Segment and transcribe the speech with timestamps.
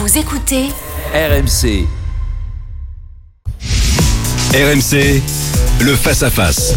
[0.00, 0.68] Vous écoutez
[1.12, 1.84] RMC.
[4.54, 5.20] RMC,
[5.80, 6.74] le face-à-face.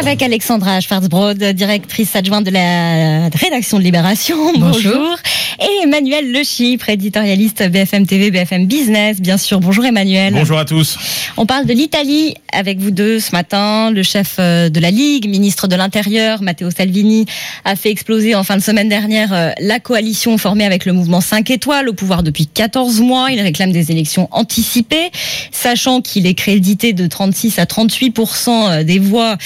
[0.00, 4.36] Avec Alexandra Schwarzbrod, directrice adjointe de la rédaction de Libération.
[4.56, 5.16] Bonjour.
[5.60, 9.58] Et Emmanuel Le Chypre, éditorialiste BFM TV, BFM Business, bien sûr.
[9.58, 10.32] Bonjour Emmanuel.
[10.34, 10.96] Bonjour à tous.
[11.36, 13.90] On parle de l'Italie avec vous deux ce matin.
[13.90, 17.26] Le chef euh, de la Ligue, ministre de l'Intérieur, Matteo Salvini,
[17.64, 21.20] a fait exploser en fin de semaine dernière euh, la coalition formée avec le mouvement
[21.20, 23.32] 5 étoiles au pouvoir depuis 14 mois.
[23.32, 25.10] Il réclame des élections anticipées,
[25.50, 29.36] sachant qu'il est crédité de 36 à 38% euh, des voix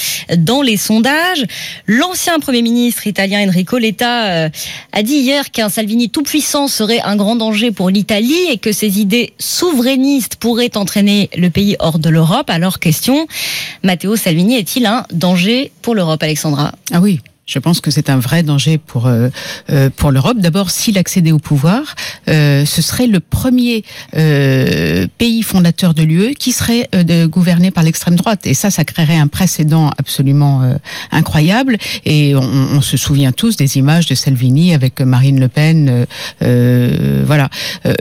[0.45, 1.45] dans les sondages.
[1.87, 4.51] L'ancien Premier ministre italien Enrico Letta
[4.93, 8.73] a dit hier qu'un Salvini tout puissant serait un grand danger pour l'Italie et que
[8.73, 12.51] ses idées souverainistes pourraient entraîner le pays hors de l'Europe.
[12.51, 13.27] Alors question,
[13.83, 16.73] Matteo Salvini est-il un danger pour l'Europe, Alexandra?
[16.93, 19.29] Ah oui, je pense que c'est un vrai danger pour euh,
[19.71, 20.39] euh, pour l'Europe.
[20.39, 21.97] D'abord, s'il accédait au pouvoir,
[22.29, 23.85] euh, ce serait le premier
[24.17, 28.47] euh, pays fondateur de l'UE qui serait euh, de, gouverné par l'extrême droite.
[28.47, 30.75] Et ça, ça créerait un précédent absolument euh,
[31.11, 31.79] incroyable.
[32.05, 36.07] Et on, on, se souvient tous des images de Salvini avec Marine Le Pen.
[36.41, 37.49] Voilà.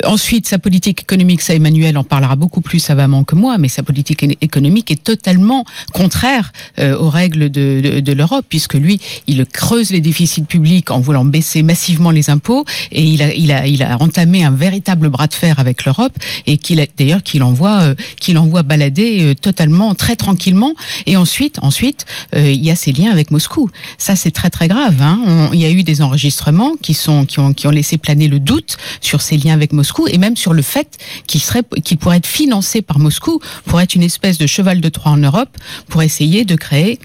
[0.06, 3.84] ensuite, sa politique économique, ça, Emmanuel en parlera beaucoup plus savamment que moi, mais sa
[3.84, 9.00] politique économique est totalement contraire aux règles de, de, de l'Europe, puisque lui,
[9.46, 13.84] creuse les déficits publics en voulant baisser massivement les impôts et il a, il il
[14.00, 16.14] entamé un véritable bras de fer avec l'Europe
[16.48, 20.74] et qu'il d'ailleurs qu'il envoie, euh, qu'il envoie balader euh, totalement, très tranquillement.
[21.06, 23.70] Et ensuite, ensuite, euh, il y a ses liens avec Moscou.
[23.98, 25.02] Ça, c'est très très grave.
[25.02, 25.50] Hein.
[25.54, 28.40] Il y a eu des enregistrements qui sont, qui ont, qui ont laissé planer le
[28.40, 32.18] doute sur ses liens avec Moscou et même sur le fait qu'il serait, qu'il pourrait
[32.18, 36.02] être financé par Moscou pour être une espèce de cheval de Troie en Europe pour
[36.02, 37.00] essayer de créer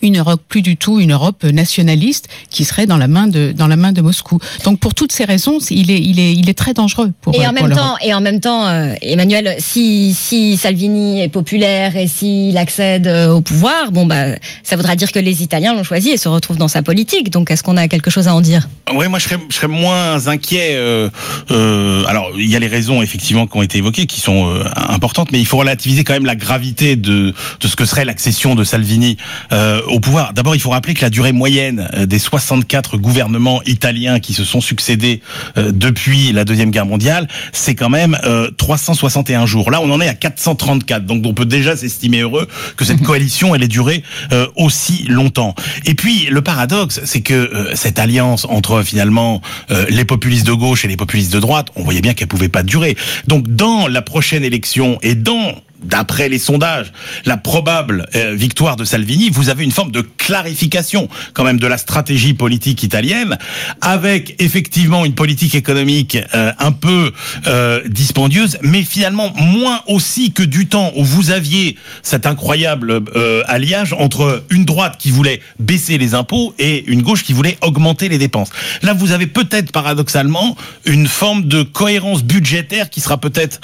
[0.00, 3.66] une Europe plus du tout une Europe nationaliste qui serait dans la main de dans
[3.66, 4.38] la main de Moscou.
[4.64, 7.46] Donc pour toutes ces raisons, il est il est il est très dangereux pour Et
[7.46, 11.96] en pour même temps et en même temps euh, Emmanuel si si Salvini est populaire
[11.96, 15.84] et s'il accède euh, au pouvoir, bon bah ça voudra dire que les Italiens l'ont
[15.84, 17.30] choisi et se retrouvent dans sa politique.
[17.30, 18.68] Donc est-ce qu'on a quelque chose à en dire?
[18.94, 21.08] Oui, moi je serais je serais moins inquiet euh,
[21.50, 24.64] euh, alors il y a les raisons effectivement qui ont été évoquées qui sont euh,
[24.76, 28.54] importantes mais il faut relativiser quand même la gravité de de ce que serait l'accession
[28.54, 29.16] de Salvini
[29.52, 30.32] euh, au pouvoir.
[30.32, 34.44] D'abord, il faut rappeler que la durée moyenne euh, des 64 gouvernements italiens qui se
[34.44, 35.20] sont succédés
[35.56, 39.70] euh, depuis la Deuxième Guerre mondiale, c'est quand même euh, 361 jours.
[39.70, 41.04] Là, on en est à 434.
[41.04, 45.54] Donc, on peut déjà s'estimer heureux que cette coalition, elle ait duré euh, aussi longtemps.
[45.84, 49.40] Et puis, le paradoxe, c'est que euh, cette alliance entre, finalement,
[49.70, 52.48] euh, les populistes de gauche et les populistes de droite, on voyait bien qu'elle pouvait
[52.48, 52.96] pas durer.
[53.26, 55.54] Donc, dans la prochaine élection et dans
[55.84, 56.92] d'après les sondages,
[57.24, 61.66] la probable euh, victoire de Salvini, vous avez une forme de clarification quand même de
[61.66, 63.38] la stratégie politique italienne,
[63.80, 67.12] avec effectivement une politique économique euh, un peu
[67.46, 73.02] euh, dispendieuse, mais finalement moins aussi que du temps où vous aviez cet incroyable
[73.46, 78.08] alliage entre une droite qui voulait baisser les impôts et une gauche qui voulait augmenter
[78.08, 78.50] les dépenses.
[78.82, 83.60] Là, vous avez peut-être paradoxalement une forme de cohérence budgétaire qui sera peut-être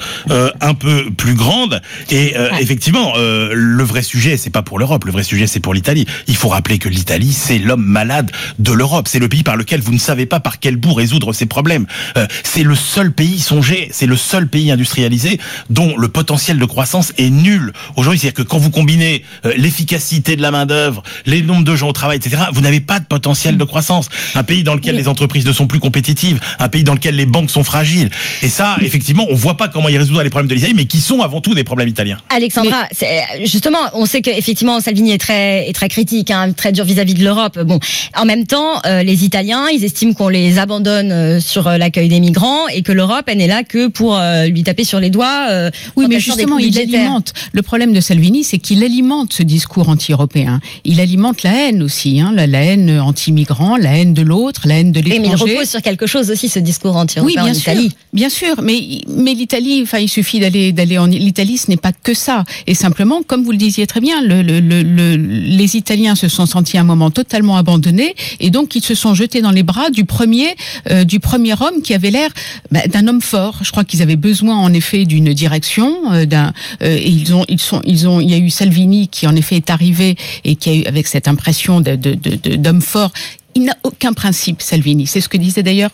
[0.60, 1.80] un peu plus grande.
[2.10, 2.62] Et euh, ouais.
[2.62, 6.06] effectivement, euh, le vrai sujet, c'est pas pour l'Europe, le vrai sujet, c'est pour l'Italie.
[6.26, 9.08] Il faut rappeler que l'Italie, c'est l'homme malade de l'Europe.
[9.08, 11.86] C'est le pays par lequel vous ne savez pas par quel bout résoudre ses problèmes.
[12.16, 15.38] Euh, c'est le seul pays, songez, c'est le seul pays industrialisé
[15.70, 17.72] dont le potentiel de croissance est nul.
[17.96, 21.88] Aujourd'hui, c'est-à-dire que quand vous combinez euh, l'efficacité de la main-d'œuvre, les nombres de gens
[21.88, 24.08] au travail, etc., vous n'avez pas de potentiel de croissance.
[24.34, 27.26] Un pays dans lequel les entreprises ne sont plus compétitives, un pays dans lequel les
[27.26, 28.10] banques sont fragiles.
[28.42, 31.00] Et ça, effectivement, on voit pas comment il résoudra les problèmes de l'Italie, mais qui
[31.00, 31.97] sont avant tout des problèmes italiens.
[32.28, 33.46] Alexandra, mais...
[33.46, 37.18] justement, on sait qu'effectivement Salvini est très, est très critique, hein, très dur vis-à-vis -vis
[37.18, 37.58] de l'Europe.
[37.60, 37.78] Bon,
[38.16, 42.08] en même temps, euh, les Italiens, ils estiment qu'on les abandonne euh, sur euh, l'accueil
[42.08, 45.10] des migrants et que l'Europe, elle n'est là que pour euh, lui taper sur les
[45.10, 45.46] doigts.
[45.50, 47.32] euh, oui, mais justement, il alimente.
[47.52, 50.60] Le problème de Salvini, c'est qu'il alimente ce discours anti-européen.
[50.84, 54.78] Il alimente la haine aussi, hein, la, la haine anti-migrant, la haine de l'autre, la
[54.78, 55.20] haine de l'étranger.
[55.20, 57.92] Mais il repose sur quelque chose aussi, ce discours anti-européen oui, bien en sûr, Italie.
[58.12, 58.78] Bien sûr, mais
[59.08, 62.44] mais l'Italie, enfin, il suffit d'aller d'aller en l'Italie, ce n'est pas que ça.
[62.66, 66.46] Et simplement, comme vous le disiez très bien, le, le, le, les Italiens se sont
[66.46, 69.90] sentis à un moment totalement abandonnés et donc ils se sont jetés dans les bras
[69.90, 70.54] du premier,
[70.90, 72.30] euh, du premier homme qui avait l'air
[72.70, 73.58] bah, d'un homme fort.
[73.62, 76.46] Je crois qu'ils avaient besoin en effet d'une direction, euh, euh,
[76.80, 80.16] et ils ont, ils ont, il y a eu Salvini qui en effet est arrivé
[80.44, 83.12] et qui a eu avec cette impression de, d'homme fort.
[83.54, 85.06] Il n'a aucun principe, Salvini.
[85.06, 85.90] C'est ce que disait d'ailleurs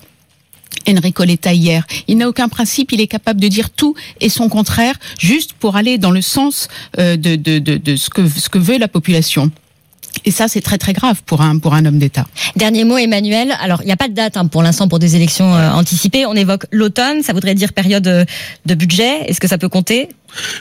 [0.88, 1.84] Enrico Letta hier.
[2.08, 5.76] Il n'a aucun principe, il est capable de dire tout et son contraire, juste pour
[5.76, 6.68] aller dans le sens
[6.98, 9.50] euh, de, de, de, ce, que, ce que veut la population.
[10.24, 12.26] Et ça, c'est très très grave pour un pour un homme d'État.
[12.56, 13.52] Dernier mot, Emmanuel.
[13.60, 16.24] Alors, il n'y a pas de date hein, pour l'instant pour des élections euh, anticipées.
[16.24, 17.22] On évoque l'automne.
[17.22, 18.24] Ça voudrait dire période euh,
[18.64, 19.28] de budget.
[19.28, 20.08] Est-ce que ça peut compter?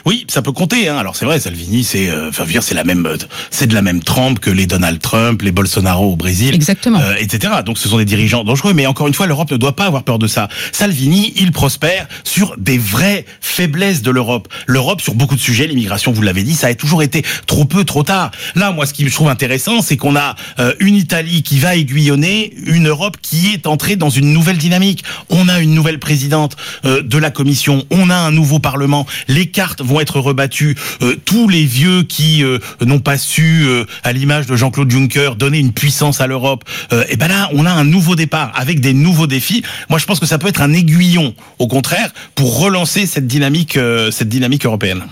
[0.04, 0.88] Oui, ça peut compter.
[0.88, 0.96] Hein.
[0.96, 3.16] Alors c'est vrai, Salvini, c'est, euh, enfin, c'est la même, euh,
[3.50, 7.14] c'est de la même trempe que les Donald Trump, les Bolsonaro au Brésil, exactement, euh,
[7.18, 7.54] etc.
[7.64, 8.74] Donc ce sont des dirigeants dangereux.
[8.74, 10.48] Mais encore une fois, l'Europe ne doit pas avoir peur de ça.
[10.72, 14.48] Salvini, il prospère sur des vraies faiblesses de l'Europe.
[14.66, 17.84] L'Europe, sur beaucoup de sujets, l'immigration, vous l'avez dit, ça a toujours été trop peu,
[17.84, 18.30] trop tard.
[18.54, 20.34] Là, moi, ce qui me trouve intéressant, c'est qu'on a
[20.80, 25.04] une Italie qui va aiguillonner une Europe qui est entrée dans une nouvelle dynamique.
[25.30, 29.06] On a une nouvelle présidente de la Commission, on a un nouveau Parlement.
[29.28, 29.46] Les
[29.80, 30.76] vont être rebattues.
[31.02, 35.36] Euh, tous les vieux qui euh, n'ont pas su, euh, à l'image de Jean-Claude Juncker,
[35.36, 36.64] donner une puissance à l'Europe,
[37.08, 39.62] et ben là, on a un nouveau départ avec des nouveaux défis.
[39.88, 43.78] Moi, je pense que ça peut être un aiguillon, au contraire, pour relancer cette dynamique,
[44.10, 45.02] cette dynamique européenne.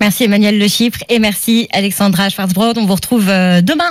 [0.00, 2.78] Merci Emmanuel Le Chypre et merci Alexandra Schwarzbrod.
[2.78, 3.84] On vous retrouve demain.